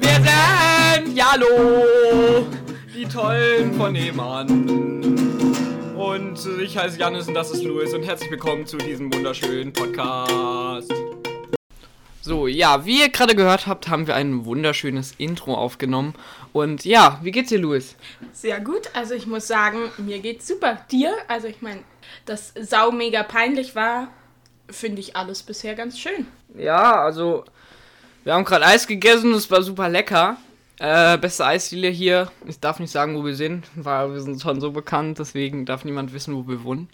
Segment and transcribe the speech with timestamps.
[0.00, 2.46] Wir sind Hallo,
[2.94, 4.68] die Tollen von nebenan.
[5.96, 10.92] Und ich heiße Janis und das ist Louis und herzlich willkommen zu diesem wunderschönen Podcast.
[12.22, 16.14] So, ja, wie ihr gerade gehört habt, haben wir ein wunderschönes Intro aufgenommen.
[16.52, 17.96] Und ja, wie geht's dir, Louis?
[18.32, 18.90] Sehr gut.
[18.94, 20.78] Also ich muss sagen, mir geht's super.
[20.90, 21.14] Dir?
[21.28, 21.80] Also ich meine,
[22.24, 24.08] das sau mega peinlich war,
[24.70, 26.26] finde ich alles bisher ganz schön.
[26.56, 27.44] Ja, also
[28.24, 30.36] wir haben gerade Eis gegessen, es war super lecker.
[30.80, 32.32] Äh, beste Eisdiele hier.
[32.46, 35.84] Ich darf nicht sagen, wo wir sind, weil wir sind schon so bekannt, deswegen darf
[35.84, 36.88] niemand wissen, wo wir wohnen.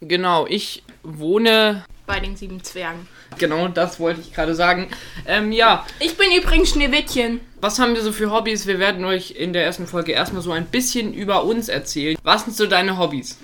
[0.00, 1.84] Genau, ich wohne.
[2.06, 3.08] Bei den sieben Zwergen.
[3.38, 4.86] Genau, das wollte ich gerade sagen.
[5.26, 7.40] Ähm, ja, Ich bin übrigens Schneewittchen.
[7.60, 8.66] was haben wir so für Hobbys?
[8.68, 12.16] Wir werden euch in der ersten Folge erstmal so ein bisschen über uns erzählen.
[12.22, 13.38] Was sind so deine Hobbys?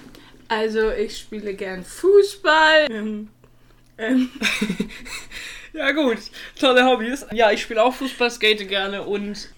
[0.47, 2.87] Also ich spiele gern Fußball.
[2.89, 3.29] Ähm,
[3.99, 4.31] ähm,
[5.73, 6.19] Ja, gut,
[6.59, 7.27] tolle Hobbys.
[7.33, 9.49] Ja, ich spiele auch Fußball, skate gerne und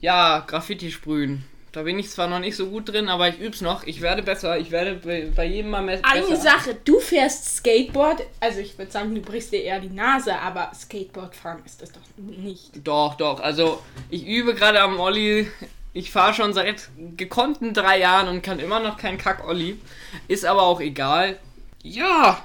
[0.00, 1.44] ja, Graffiti sprühen.
[1.72, 3.84] Da bin ich zwar noch nicht so gut drin, aber ich üb's noch.
[3.84, 4.58] Ich werde besser.
[4.58, 4.94] Ich werde
[5.36, 6.36] bei, jedem Mal me- eine besser.
[6.42, 8.22] Sache, du fährst Skateboard.
[8.40, 11.92] Also ich würde sagen, du brichst dir eher die Nase, aber Skateboard fahren ist das
[11.92, 12.70] doch nicht.
[12.84, 13.40] Doch, doch.
[13.40, 15.46] Also, ich übe gerade am Olli.
[15.92, 19.78] Ich fahre schon seit gekonnten drei Jahren und kann immer noch kein Kack-Olli.
[20.26, 21.38] Ist aber auch egal.
[21.82, 22.42] Ja,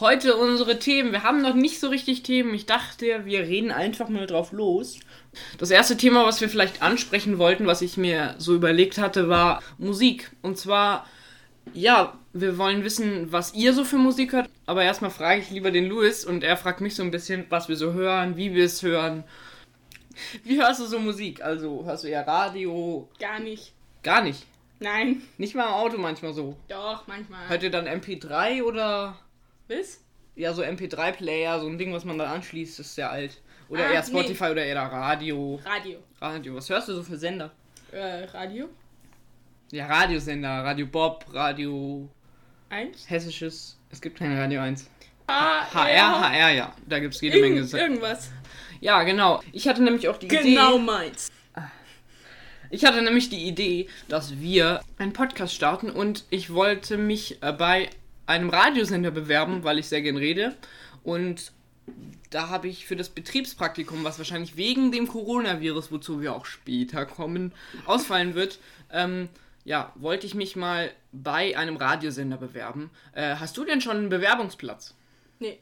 [0.00, 1.12] heute unsere Themen.
[1.12, 2.54] Wir haben noch nicht so richtig Themen.
[2.54, 4.98] Ich dachte, wir reden einfach mal drauf los.
[5.58, 9.62] Das erste Thema, was wir vielleicht ansprechen wollten, was ich mir so überlegt hatte, war
[9.78, 10.30] Musik.
[10.42, 11.06] Und zwar,
[11.72, 14.48] ja, wir wollen wissen, was ihr so für Musik hört.
[14.66, 17.68] Aber erstmal frage ich lieber den Louis und er fragt mich so ein bisschen, was
[17.68, 19.24] wir so hören, wie wir es hören.
[20.44, 21.42] Wie hörst du so Musik?
[21.42, 23.08] Also hörst du eher Radio?
[23.18, 23.72] Gar nicht.
[24.02, 24.44] Gar nicht.
[24.80, 25.22] Nein.
[25.38, 26.56] Nicht mal im Auto manchmal so.
[26.68, 27.48] Doch, manchmal.
[27.48, 29.16] Hört ihr dann MP3 oder
[29.78, 30.00] Was?
[30.34, 33.40] ja so MP3-Player, so ein Ding, was man da anschließt, ist sehr alt.
[33.68, 34.06] Oder Ah, eher nee.
[34.06, 35.60] Spotify oder eher Radio.
[35.64, 35.98] Radio.
[36.20, 36.54] Radio.
[36.56, 37.50] Was hörst du so für Sender?
[37.90, 38.68] Äh, Radio?
[39.70, 40.64] Ja, Radiosender.
[40.64, 42.08] Radio Bob, Radio
[42.70, 43.08] Eins?
[43.08, 43.78] Hessisches.
[43.90, 44.88] Es gibt kein Radio 1.
[45.26, 46.74] Ah, HR, HR, ja.
[46.86, 47.56] Da gibt es jede Menge.
[47.56, 47.86] Irgend, Sender.
[47.86, 48.30] irgendwas.
[48.80, 49.40] Ja, genau.
[49.52, 50.84] Ich hatte nämlich auch die Genau Idee.
[50.84, 51.28] meins.
[52.70, 57.52] Ich hatte nämlich die Idee, dass wir einen Podcast starten und ich wollte mich äh,
[57.52, 57.90] bei
[58.26, 60.56] einem Radiosender bewerben, weil ich sehr gern rede.
[61.02, 61.52] Und
[62.30, 67.04] da habe ich für das Betriebspraktikum, was wahrscheinlich wegen dem Coronavirus, wozu wir auch später
[67.06, 67.52] kommen,
[67.86, 68.58] ausfallen wird,
[68.90, 69.28] ähm,
[69.64, 72.90] ja, wollte ich mich mal bei einem Radiosender bewerben.
[73.12, 74.94] Äh, hast du denn schon einen Bewerbungsplatz?
[75.38, 75.58] Nee.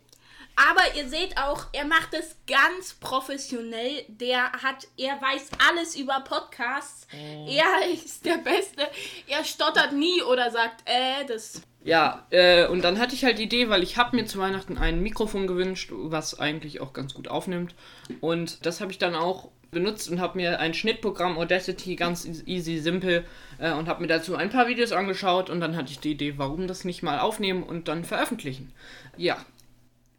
[0.57, 4.05] Aber ihr seht auch, er macht es ganz professionell.
[4.09, 7.07] Der hat, er weiß alles über Podcasts.
[7.49, 8.89] Er ist der Beste.
[9.27, 11.63] Er stottert nie oder sagt, äh, das.
[11.83, 14.77] Ja, äh, und dann hatte ich halt die Idee, weil ich habe mir zu Weihnachten
[14.77, 17.75] ein Mikrofon gewünscht, was eigentlich auch ganz gut aufnimmt.
[18.21, 22.79] Und das habe ich dann auch benutzt und habe mir ein Schnittprogramm Audacity ganz easy,
[22.79, 23.25] simpel
[23.59, 26.35] äh, und habe mir dazu ein paar Videos angeschaut und dann hatte ich die Idee,
[26.37, 28.73] warum das nicht mal aufnehmen und dann veröffentlichen.
[29.17, 29.45] Ja,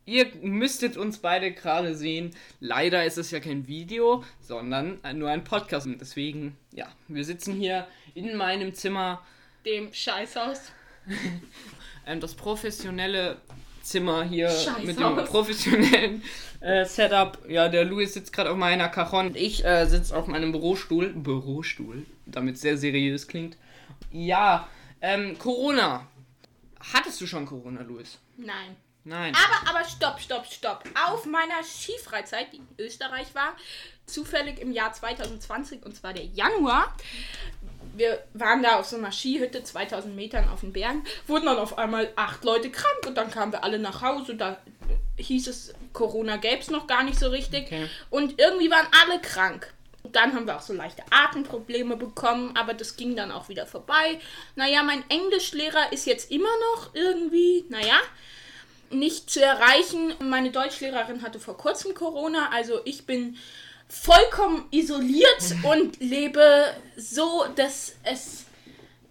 [0.06, 2.32] ihr müsstet uns beide gerade sehen.
[2.60, 5.86] Leider ist es ja kein Video, sondern nur ein Podcast.
[5.86, 9.22] Und deswegen, ja, wir sitzen hier in meinem Zimmer
[9.66, 10.72] Dem Scheißhaus.
[12.06, 13.38] ähm, das professionelle
[13.82, 15.30] Zimmer hier Scheiß mit dem aus.
[15.30, 16.24] professionellen
[16.60, 17.38] äh, Setup.
[17.50, 19.28] Ja, der Louis sitzt gerade auf meiner Cajon.
[19.28, 21.14] und Ich äh, sitze auf meinem Bürostuhl.
[21.14, 23.58] Bürostuhl, damit es sehr seriös klingt.
[24.12, 24.68] Ja,
[25.02, 26.08] ähm, Corona.
[26.94, 28.18] Hattest du schon Corona, Louis?
[28.38, 28.76] Nein.
[29.04, 29.34] Nein.
[29.36, 30.84] Aber, aber stopp, stopp, stopp.
[31.08, 33.56] Auf meiner Skifreizeit, die in Österreich war,
[34.06, 36.96] zufällig im Jahr 2020, und zwar der Januar,
[37.96, 41.78] wir waren da auf so einer Skihütte, 2000 Metern auf den Bergen, wurden dann auf
[41.78, 44.36] einmal acht Leute krank und dann kamen wir alle nach Hause.
[44.36, 44.58] Da
[45.18, 47.66] hieß es, Corona gäbe es noch gar nicht so richtig.
[47.66, 47.90] Okay.
[48.10, 49.74] Und irgendwie waren alle krank.
[50.04, 53.68] Und dann haben wir auch so leichte Atemprobleme bekommen, aber das ging dann auch wieder
[53.68, 54.20] vorbei.
[54.56, 58.00] Naja, mein Englischlehrer ist jetzt immer noch irgendwie, naja,
[58.90, 60.14] nicht zu erreichen.
[60.20, 63.38] Meine Deutschlehrerin hatte vor kurzem Corona, also ich bin
[63.92, 68.46] vollkommen isoliert und lebe so, dass es,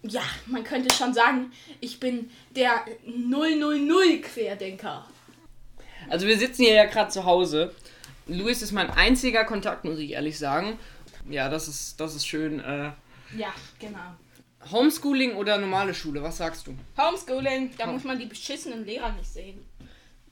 [0.01, 5.05] ja, man könnte schon sagen, ich bin der 000 Querdenker.
[6.09, 7.73] Also wir sitzen hier ja gerade zu Hause.
[8.27, 10.79] Louis ist mein einziger Kontakt, muss ich ehrlich sagen.
[11.29, 12.59] Ja, das ist, das ist schön.
[12.59, 12.91] Äh,
[13.37, 14.15] Ja, genau.
[14.71, 16.75] Homeschooling oder normale Schule, was sagst du?
[16.97, 19.65] Homeschooling, da muss man die beschissenen Lehrer nicht sehen.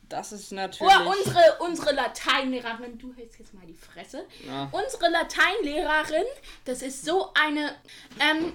[0.10, 0.92] Das ist natürlich.
[0.94, 4.26] Oh, unsere, unsere Lateinlehrerin, du hältst jetzt mal die Fresse.
[4.46, 4.68] Ja.
[4.72, 6.26] Unsere Lateinlehrerin,
[6.66, 7.76] das ist so eine.
[8.20, 8.54] Ähm,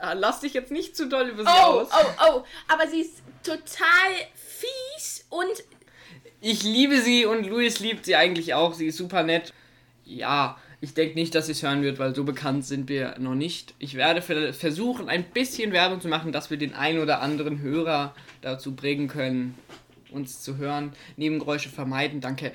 [0.00, 1.88] Ah, Lass dich jetzt nicht zu doll über sie oh, aus.
[1.92, 2.44] oh, oh.
[2.68, 5.62] Aber sie ist total fies und.
[6.40, 8.72] Ich liebe sie und Louis liebt sie eigentlich auch.
[8.72, 9.52] Sie ist super nett.
[10.06, 13.34] Ja, ich denke nicht, dass sie es hören wird, weil so bekannt sind wir noch
[13.34, 13.74] nicht.
[13.78, 18.14] Ich werde versuchen, ein bisschen Werbung zu machen, dass wir den ein oder anderen Hörer
[18.40, 19.54] dazu bringen können,
[20.12, 20.92] uns zu hören.
[21.16, 22.52] Nebengeräusche vermeiden, danke.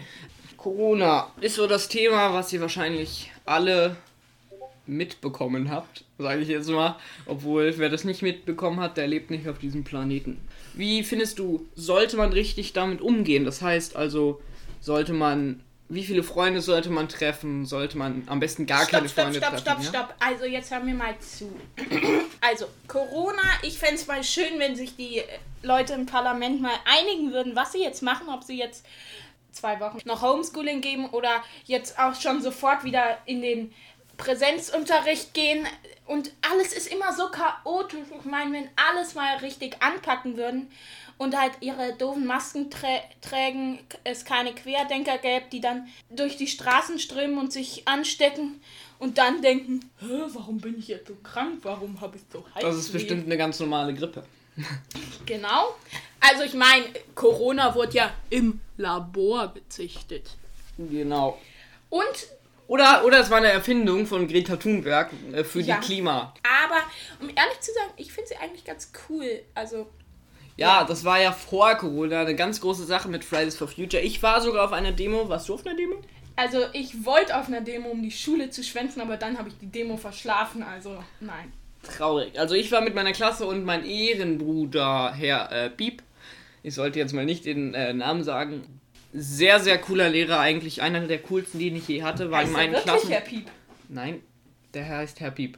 [0.57, 3.95] Corona ist so das Thema, was ihr wahrscheinlich alle
[4.87, 6.97] mitbekommen habt, sage ich jetzt mal.
[7.25, 10.39] Obwohl, wer das nicht mitbekommen hat, der lebt nicht auf diesem Planeten.
[10.73, 13.45] Wie findest du, sollte man richtig damit umgehen?
[13.45, 14.41] Das heißt also,
[14.81, 17.65] sollte man wie viele Freunde sollte man treffen?
[17.65, 19.63] Sollte man am besten gar stopp, keine stopp, Freunde stopp, treffen?
[19.63, 19.89] Stopp, ja?
[19.89, 20.15] stopp, stopp.
[20.19, 21.53] Also jetzt hören wir mal zu.
[22.41, 25.23] Also Corona, ich fände es mal schön, wenn sich die
[25.63, 28.85] Leute im Parlament mal einigen würden, was sie jetzt machen, ob sie jetzt
[29.51, 33.73] zwei Wochen noch Homeschooling geben oder jetzt auch schon sofort wieder in den
[34.17, 35.65] Präsenzunterricht gehen.
[36.05, 37.99] Und alles ist immer so chaotisch.
[38.19, 40.69] Ich meine, wenn alles mal richtig anpacken würden
[41.17, 46.47] und halt ihre doofen Masken trä trägen, es keine Querdenker gäbe, die dann durch die
[46.47, 48.61] Straßen strömen und sich anstecken
[48.99, 49.89] und dann denken,
[50.33, 52.61] warum bin ich jetzt so krank, warum habe ich so heiß?
[52.63, 54.23] Das ist bestimmt eine ganz normale Grippe.
[55.25, 55.75] Genau.
[56.19, 60.31] Also ich meine, Corona wurde ja im Labor gezüchtet.
[60.77, 61.37] Genau.
[61.89, 62.27] Und
[62.67, 65.77] Oder, oder es war eine Erfindung von Greta Thunberg äh, für Ja.
[65.79, 66.33] die Klima.
[66.63, 66.81] aber
[67.21, 69.41] um ehrlich zu sagen, ich finde sie eigentlich ganz cool.
[69.53, 69.87] Also
[70.57, 74.01] Ja, das war ja vor Corona eine ganz große Sache mit Fridays for Future.
[74.01, 75.27] Ich war sogar auf einer Demo.
[75.27, 75.95] Warst du auf einer Demo?
[76.37, 79.57] Also ich wollte auf einer Demo, um die Schule zu schwänzen, aber dann habe ich
[79.57, 81.53] die Demo verschlafen, also nein.
[81.83, 82.37] Traurig.
[82.39, 86.03] Also ich war mit meiner Klasse und mein Ehrenbruder, Herr äh, Piep.
[86.63, 88.63] Ich sollte jetzt mal nicht den äh, Namen sagen.
[89.13, 90.81] Sehr, sehr cooler Lehrer eigentlich.
[90.81, 93.11] Einer der coolsten, den ich je hatte, war in Heißt er meinen wirklich Klassen.
[93.11, 93.45] Herr Piep?
[93.87, 94.21] Nein,
[94.73, 95.57] der heißt Herr Piep.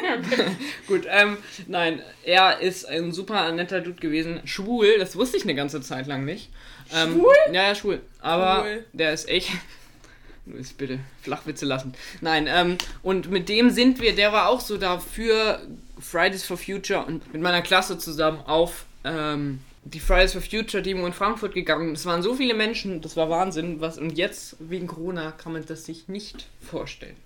[0.86, 4.40] Gut, ähm, nein, er ist ein super netter Dude gewesen.
[4.44, 6.50] Schwul, das wusste ich eine ganze Zeit lang nicht.
[6.94, 7.34] Ähm, Schwul?
[7.52, 8.00] Ja, ja, schwul.
[8.20, 8.84] Aber Cool.
[8.92, 9.50] der ist echt.
[10.46, 11.94] Luis, bitte Flachwitze lassen.
[12.20, 15.60] Nein, ähm, und mit dem sind wir, der war auch so dafür
[16.00, 21.06] Fridays for Future und mit meiner Klasse zusammen auf ähm, die Fridays for Future Demo
[21.06, 21.92] in Frankfurt gegangen.
[21.92, 23.80] Es waren so viele Menschen, das war Wahnsinn.
[23.80, 27.16] Was, und jetzt, wegen Corona, kann man das sich nicht vorstellen.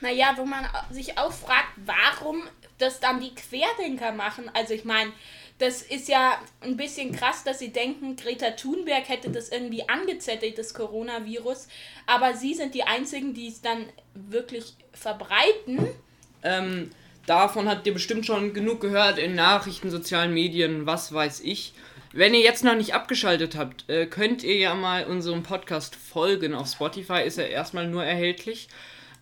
[0.00, 2.42] Naja, wo man sich auch fragt, warum
[2.78, 4.50] das dann die Querdenker machen.
[4.54, 5.12] Also ich meine,
[5.58, 10.56] das ist ja ein bisschen krass, dass sie denken, Greta Thunberg hätte das irgendwie angezettelt,
[10.56, 11.66] das Coronavirus.
[12.06, 15.88] Aber sie sind die Einzigen, die es dann wirklich verbreiten.
[16.44, 16.90] Ähm,
[17.26, 21.74] davon habt ihr bestimmt schon genug gehört in Nachrichten, sozialen Medien, was weiß ich.
[22.12, 26.54] Wenn ihr jetzt noch nicht abgeschaltet habt, äh, könnt ihr ja mal unserem Podcast folgen.
[26.54, 28.68] Auf Spotify ist er erstmal nur erhältlich.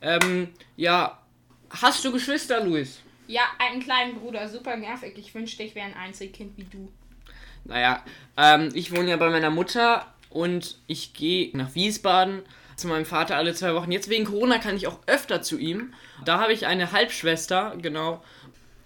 [0.00, 1.18] Ähm, ja,
[1.70, 3.00] hast du Geschwister, Luis?
[3.28, 5.14] Ja, einen kleinen Bruder, super nervig.
[5.16, 6.88] Ich wünschte, ich wäre ein Einzelkind wie du.
[7.64, 8.04] Naja,
[8.36, 12.42] ähm, ich wohne ja bei meiner Mutter und ich gehe nach Wiesbaden
[12.76, 13.90] zu meinem Vater alle zwei Wochen.
[13.90, 15.94] Jetzt wegen Corona kann ich auch öfter zu ihm.
[16.24, 18.22] Da habe ich eine Halbschwester, genau.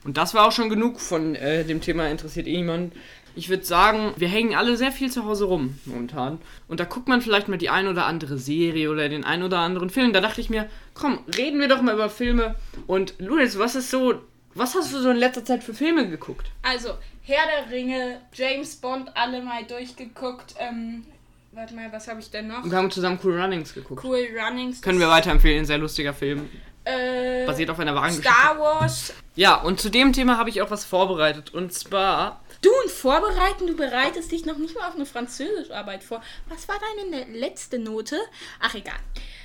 [0.04, 2.94] Und das war auch schon genug von äh, dem Thema interessiert eh niemand.
[3.34, 6.38] Ich würde sagen, wir hängen alle sehr viel zu Hause rum momentan.
[6.68, 9.58] Und da guckt man vielleicht mal die ein oder andere Serie oder den ein oder
[9.58, 10.12] anderen Film.
[10.12, 12.56] Da dachte ich mir, komm, reden wir doch mal über Filme.
[12.86, 14.14] Und Luis, was ist so,
[14.54, 16.50] was hast du so in letzter Zeit für Filme geguckt?
[16.62, 16.90] Also,
[17.22, 20.54] Herr der Ringe, James Bond, alle mal durchgeguckt.
[20.58, 21.04] Ähm,
[21.52, 22.64] warte mal, was habe ich denn noch?
[22.64, 24.02] Wir haben zusammen Cool Runnings geguckt.
[24.04, 24.82] Cool Runnings.
[24.82, 26.48] Können wir weiterempfehlen, sehr lustiger Film.
[26.84, 28.30] Äh, Basiert auf einer wahren Geschichte.
[28.30, 29.12] Star Wars.
[29.36, 31.52] Ja, und zu dem Thema habe ich auch was vorbereitet.
[31.52, 36.22] Und zwar, Du und Vorbereiten, du bereitest dich noch nicht mal auf eine Französischarbeit vor.
[36.46, 38.18] Was war deine ne- letzte Note?
[38.60, 38.98] Ach, egal.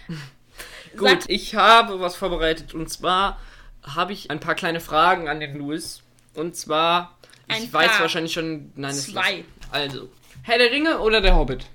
[0.97, 2.73] gut, Sag- ich habe was vorbereitet.
[2.73, 3.39] Und zwar
[3.83, 6.01] habe ich ein paar kleine Fragen an den Louis.
[6.33, 7.17] Und zwar,
[7.47, 7.99] ich Ein weiß paar.
[8.01, 9.35] wahrscheinlich schon, nein, es Zwei.
[9.39, 10.09] ist Also,
[10.43, 11.65] Herr der Ringe oder der Hobbit?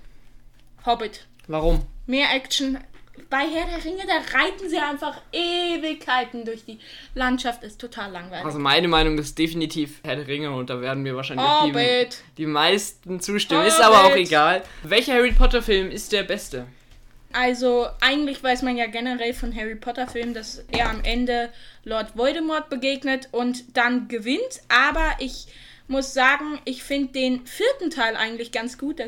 [0.85, 1.27] Hobbit.
[1.47, 1.87] Warum?
[2.07, 2.79] Mehr Action.
[3.29, 6.79] Bei Herr der Ringe, da reiten sie einfach Ewigkeiten durch die
[7.15, 7.63] Landschaft.
[7.63, 8.45] Ist total langweilig.
[8.45, 12.09] Also meine Meinung ist definitiv Herr der Ringe und da werden mir wahrscheinlich auch die,
[12.39, 13.61] die meisten zustimmen.
[13.61, 13.73] Hobbit.
[13.73, 14.63] Ist aber auch egal.
[14.83, 16.67] Welcher Harry Potter Film ist der beste?
[17.33, 21.51] Also, eigentlich weiß man ja generell von Harry Potter Filmen, dass er am Ende
[21.85, 24.61] Lord Voldemort begegnet und dann gewinnt.
[24.69, 25.47] Aber ich
[25.87, 28.99] muss sagen, ich finde den vierten Teil eigentlich ganz gut.
[28.99, 29.05] Da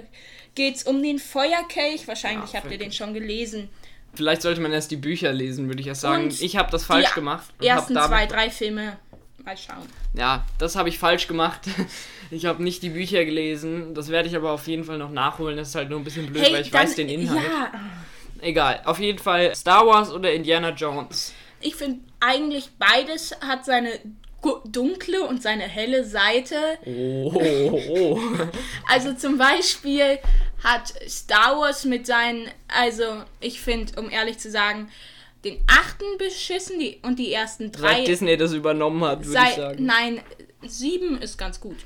[0.54, 2.07] geht es um den Feuerkelch.
[2.07, 3.71] Wahrscheinlich Ja, habt ihr den schon gelesen.
[4.14, 6.25] Vielleicht sollte man erst die Bücher lesen, würde ich erst sagen.
[6.25, 7.47] Und ich habe das falsch die gemacht.
[7.59, 8.99] hab Ersten zwei, drei Filme.
[9.45, 9.88] Mal schauen.
[10.14, 11.61] Ja, das habe ich falsch gemacht.
[12.35, 13.92] Ich habe nicht die Bücher gelesen.
[13.92, 15.59] Das werde ich aber auf jeden Fall noch nachholen.
[15.59, 17.42] Das ist halt nur ein bisschen blöd, weil ich weiß den Inhalt.
[17.47, 17.71] Ja,
[18.40, 18.81] Egal.
[18.87, 21.35] Auf jeden Fall Star Wars oder Indiana Jones.
[21.61, 24.00] ich finde eigentlich beides hat seine
[24.65, 26.57] dunkle und seine helle Seite.
[26.85, 28.21] Oh, oh, oh.
[28.89, 30.19] Also zum Beispiel
[30.63, 34.89] hat Star Wars mit seinen, also ich finde, um ehrlich zu sagen,
[35.45, 37.97] den achten beschissen die, und die ersten drei.
[37.97, 39.85] Seit Disney das übernommen hat, würde ich sagen.
[39.85, 40.21] nein,
[40.67, 41.79] sieben ist ganz gut.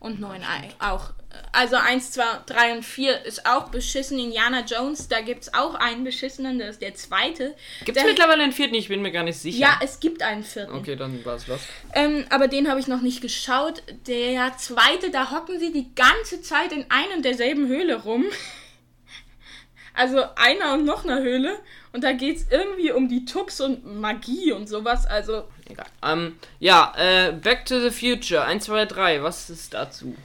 [0.00, 0.42] Und neun
[0.78, 1.10] auch.
[1.52, 4.18] Also eins, zwei, drei und vier ist auch beschissen.
[4.18, 7.54] Indiana Jones, da gibt es auch einen beschissenen, das ist der zweite.
[7.84, 8.74] Gibt es mittlerweile einen vierten?
[8.74, 9.58] Ich bin mir gar nicht sicher.
[9.58, 10.72] Ja, es gibt einen vierten.
[10.72, 11.60] Okay, dann war es was.
[11.92, 13.82] Ähm, aber den habe ich noch nicht geschaut.
[14.06, 18.24] Der zweite, da hocken sie die ganze Zeit in ein und derselben Höhle rum.
[20.00, 21.58] Also einer und noch einer Höhle.
[21.92, 25.04] Und da geht es irgendwie um die Tux und Magie und sowas.
[25.04, 25.84] Also, Egal.
[26.02, 28.42] Ähm, ja, äh, Back to the Future.
[28.42, 29.22] 1, 2, 3.
[29.22, 30.16] Was ist dazu?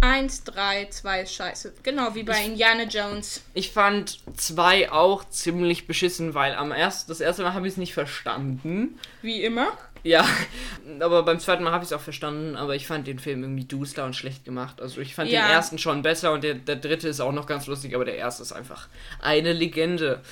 [0.00, 1.74] eins, drei, zwei, scheiße.
[1.82, 3.42] Genau wie bei Indiana Jones.
[3.54, 7.78] Ich fand zwei auch ziemlich beschissen, weil am ersten, das erste Mal habe ich es
[7.78, 9.00] nicht verstanden.
[9.22, 9.72] Wie immer.
[10.06, 10.24] Ja,
[11.00, 13.64] aber beim zweiten Mal habe ich es auch verstanden, aber ich fand den Film irgendwie
[13.64, 14.80] duster und schlecht gemacht.
[14.80, 15.46] Also ich fand Ja.
[15.46, 18.16] den ersten schon besser und der, der dritte ist auch noch ganz lustig, aber der
[18.16, 18.88] erste ist einfach
[19.20, 20.22] eine Legende.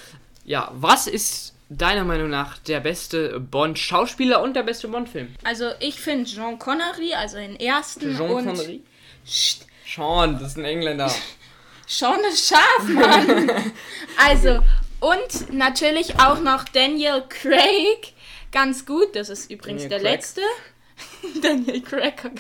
[0.45, 5.35] Ja, was ist deiner Meinung nach der beste Bond-Schauspieler und der beste Bond-Film?
[5.43, 8.83] Also ich finde Jean Connery, also den ersten Jean und Connery?
[9.25, 11.11] Psst, Sean, das ist ein Engländer.
[11.87, 13.51] Sean ist scharf, Mann.
[14.29, 14.61] also
[15.01, 18.14] und natürlich auch noch Daniel Craig,
[18.55, 19.15] ganz gut.
[19.15, 20.13] Das ist übrigens Daniel der Craig.
[20.13, 20.41] letzte.
[21.43, 22.31] Daniel Craig.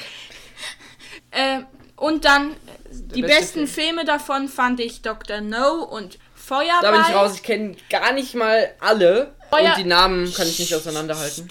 [1.32, 1.66] ähm,
[1.96, 2.56] und dann
[2.90, 3.88] die beste besten Film.
[3.88, 5.40] Filme davon fand ich Dr.
[5.42, 6.82] No und Feuerball.
[6.82, 10.46] Da bin ich raus, ich kenne gar nicht mal alle Euer- und die Namen kann
[10.46, 11.50] ich nicht auseinanderhalten.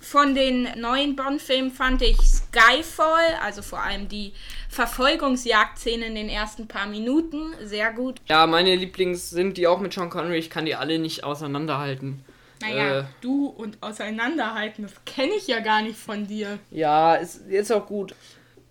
[0.00, 4.34] Von den neuen Bond-Filmen fand ich Skyfall, also vor allem die
[4.68, 8.20] Verfolgungsjagdszene in den ersten paar Minuten, sehr gut.
[8.28, 12.22] Ja, meine Lieblings sind die auch mit Sean Connery, ich kann die alle nicht auseinanderhalten.
[12.68, 13.04] Naja, Äh.
[13.20, 16.58] du und auseinanderhalten, das kenne ich ja gar nicht von dir.
[16.70, 18.14] Ja, ist, ist auch gut.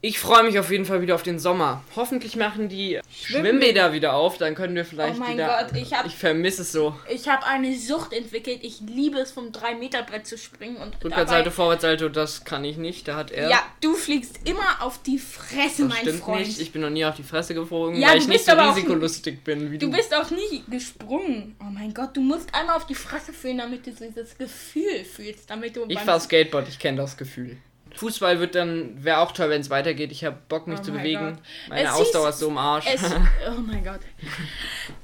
[0.06, 1.82] Ich freue mich auf jeden Fall wieder auf den Sommer.
[1.96, 5.48] Hoffentlich machen die Schwimmbäder wieder auf, dann können wir vielleicht Oh mein wieder.
[5.48, 6.94] Gott, ich Ich vermisse es so.
[7.10, 8.60] Ich habe eine Sucht entwickelt.
[8.64, 10.76] Ich liebe es, vom 3-Meter-Brett zu springen.
[10.76, 13.08] Und Rückwärtssalto, Vorwärtssalto, das kann ich nicht.
[13.08, 13.50] Da hat er.
[13.50, 16.48] Ja, du fliegst immer auf die Fresse, das mein stimmt Freund.
[16.48, 16.60] nicht.
[16.60, 19.72] Ich bin noch nie auf die Fresse geflogen, Ja, weil ich nicht so risikolustig bin
[19.72, 19.86] wie du.
[19.90, 21.56] Du bist auch nie gesprungen.
[21.62, 25.50] Oh mein Gott, du musst einmal auf die Fresse fühlen, damit du dieses Gefühl fühlst,
[25.50, 27.56] damit du ich beim- fahr Skateboard, ich kenne das Gefühl.
[27.96, 30.12] Fußball wird dann, wäre auch toll, wenn es weitergeht.
[30.12, 31.34] Ich habe Bock, mich Oh zu bewegen.
[31.36, 31.44] Gott.
[31.70, 32.86] Meine Es Ausdauer hieß- ist so im Arsch.
[32.92, 34.00] Es, oh mein Gott.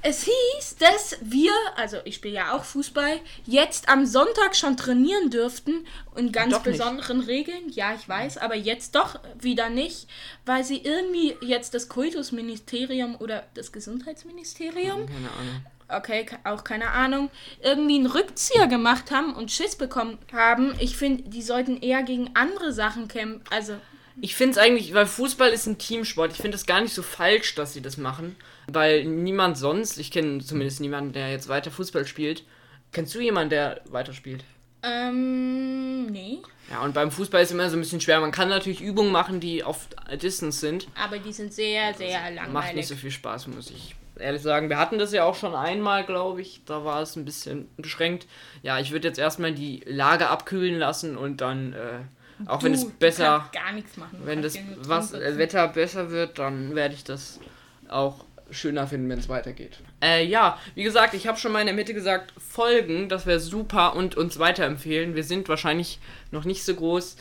[0.02, 5.30] Es hieß, dass wir, also ich spiele ja auch Fußball, jetzt am Sonntag schon trainieren
[5.30, 6.78] dürften in ganz Doch nicht.
[6.78, 7.68] besonderen Regeln.
[7.70, 10.08] Ja, ich weiß, aber jetzt doch wieder nicht,
[10.44, 15.64] weil sie irgendwie jetzt das Kultusministerium oder das Gesundheitsministerium, Keine Ahnung.
[15.96, 17.30] Okay, auch keine Ahnung,
[17.62, 20.74] irgendwie einen Rückzieher gemacht haben und Schiss bekommen haben.
[20.78, 23.42] Ich finde, die sollten eher gegen andere Sachen kämpfen.
[23.50, 23.74] Also,
[24.20, 27.02] Ich finde es eigentlich, weil Fußball ist ein Teamsport, ich finde es gar nicht so
[27.02, 28.36] falsch, dass sie das machen.
[28.68, 32.44] Weil niemand sonst, ich kenne zumindest niemanden, der jetzt weiter Fußball spielt.
[32.92, 34.44] Kennst du jemanden, der weiter spielt?
[34.82, 36.38] ähm, nee.
[36.70, 38.20] Ja, und beim Fußball ist immer so ein bisschen schwer.
[38.20, 39.88] Man kann natürlich Übungen machen, die auf
[40.22, 40.86] Distance sind.
[40.94, 42.52] Aber die sind sehr, sehr langweilig.
[42.52, 44.68] Macht nicht so viel Spaß, muss ich ehrlich sagen.
[44.68, 46.62] Wir hatten das ja auch schon einmal, glaube ich.
[46.66, 48.26] Da war es ein bisschen beschränkt.
[48.62, 52.78] Ja, ich würde jetzt erstmal die Lage abkühlen lassen und dann, äh, auch wenn Du,
[52.78, 54.18] es du besser, gar nichts machen.
[54.24, 55.36] Wenn das was, äh.
[55.38, 57.40] Wetter besser wird, dann werde ich das
[57.88, 59.78] auch schöner finden, wenn es weitergeht.
[60.02, 63.38] Äh, ja, wie gesagt, ich habe schon mal in der Mitte gesagt, folgen, das wäre
[63.40, 65.14] super und uns weiterempfehlen.
[65.14, 66.00] Wir sind wahrscheinlich
[66.32, 67.16] noch nicht so groß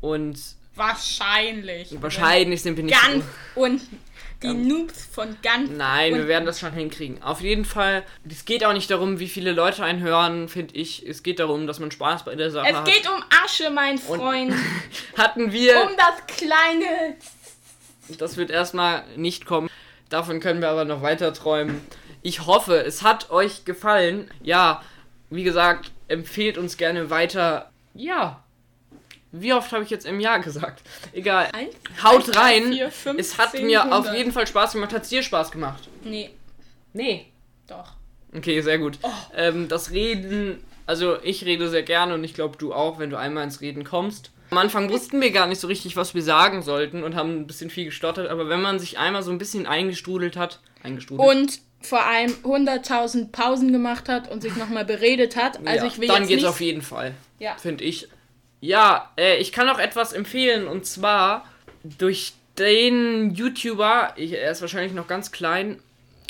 [0.00, 0.38] und
[0.76, 1.96] Wahrscheinlich.
[2.00, 3.24] wahrscheinlich sind wir nicht so Ganz
[3.54, 3.98] unten.
[4.42, 7.22] Die Noobs von ganz Nein, wir werden das schon hinkriegen.
[7.22, 11.06] Auf jeden Fall, es geht auch nicht darum, wie viele Leute einen hören, finde ich.
[11.06, 12.84] Es geht darum, dass man Spaß bei der Sache Es hat.
[12.84, 14.54] geht um Asche, mein Freund.
[15.16, 17.16] Hatten wir, um das kleine.
[18.18, 19.70] das wird erstmal nicht kommen.
[20.10, 21.80] Davon können wir aber noch weiter träumen.
[22.22, 24.30] Ich hoffe, es hat euch gefallen.
[24.42, 24.82] Ja,
[25.30, 27.70] wie gesagt, empfehlt uns gerne weiter.
[27.94, 28.43] Ja.
[29.40, 30.82] Wie oft habe ich jetzt im Jahr gesagt?
[31.12, 31.48] Egal.
[31.52, 32.72] Eins, Haut drei, rein.
[32.72, 34.16] vier, fünf, es hat zehn, mir auf hundert.
[34.16, 34.92] jeden Fall Spaß gemacht.
[34.92, 35.88] Hat es dir Spaß gemacht?
[36.04, 36.30] Nee,
[36.92, 37.26] Nee.
[37.66, 37.92] doch.
[38.36, 38.98] Okay, sehr gut.
[39.02, 39.08] Oh.
[39.36, 43.16] Ähm, das Reden, also ich rede sehr gerne und ich glaube du auch, wenn du
[43.16, 44.30] einmal ins Reden kommst.
[44.50, 47.46] Am Anfang wussten wir gar nicht so richtig, was wir sagen sollten und haben ein
[47.46, 51.60] bisschen viel gestottert, aber wenn man sich einmal so ein bisschen eingestrudelt hat, eingestrudelt, Und
[51.80, 55.58] vor allem 100.000 Pausen gemacht hat und sich nochmal beredet hat.
[55.66, 56.48] Also ja, ich will dann jetzt geht's nicht...
[56.50, 57.56] auf jeden Fall, Ja.
[57.56, 58.08] finde ich.
[58.64, 61.44] Ja, äh, ich kann auch etwas empfehlen und zwar
[61.82, 65.80] durch den YouTuber, ich, er ist wahrscheinlich noch ganz klein,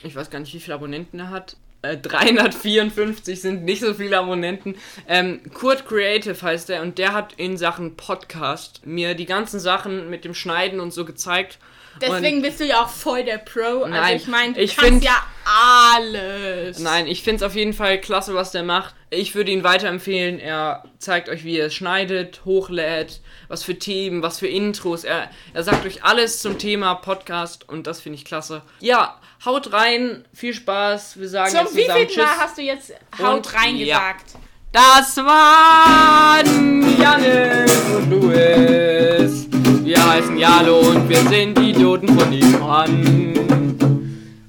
[0.02, 1.56] ich weiß gar nicht, wie viele Abonnenten er hat.
[1.82, 4.74] Äh, 354 sind nicht so viele Abonnenten.
[5.06, 10.10] Ähm, Kurt Creative heißt er und der hat in Sachen Podcast mir die ganzen Sachen
[10.10, 11.60] mit dem Schneiden und so gezeigt.
[12.00, 13.82] Deswegen bist du ja auch voll der Pro.
[13.84, 15.16] Also Nein, ich meine, du ich kannst find- ja
[15.94, 16.78] alles.
[16.78, 18.94] Nein, ich finde es auf jeden Fall klasse, was der macht.
[19.10, 20.38] Ich würde ihn weiterempfehlen.
[20.40, 25.04] Er zeigt euch, wie er es schneidet, hochlädt, was für Themen, was für Intros.
[25.04, 28.62] Er, er sagt euch alles zum Thema Podcast und das finde ich klasse.
[28.80, 31.18] Ja, haut rein, viel Spaß.
[31.20, 32.16] Wir sagen Zum jetzt zusammen Tschüss.
[32.16, 33.84] Mal hast du jetzt Haut Und- rein ja.
[34.12, 34.24] gesagt?
[34.72, 39.46] Das waren Janis und Louis.
[39.84, 43.34] Wir heißen Jalo und wir sind Idioten von nebenan.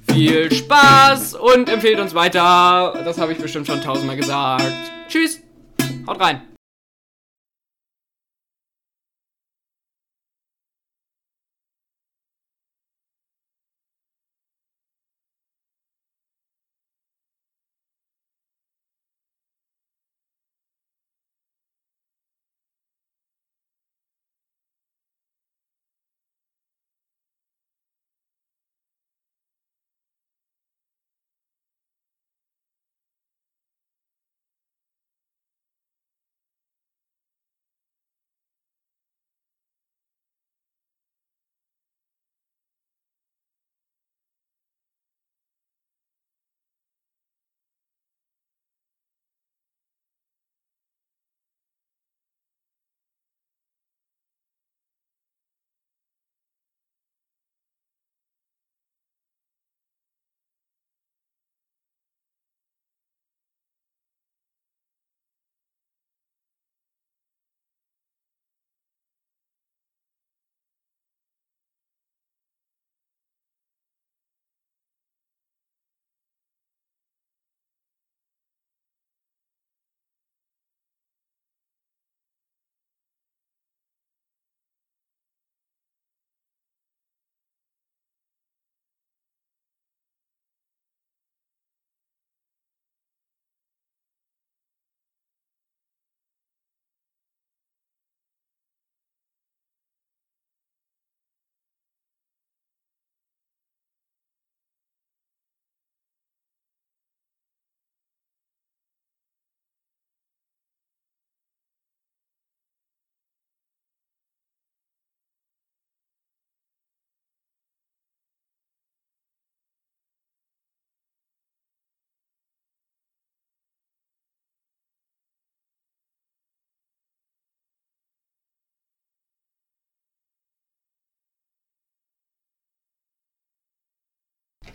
[0.09, 3.01] Viel Spaß und empfehlt uns weiter.
[3.03, 4.71] Das habe ich bestimmt schon tausendmal gesagt.
[5.09, 5.41] Tschüss.
[6.07, 6.54] Haut rein.